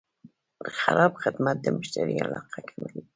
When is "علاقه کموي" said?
2.25-3.01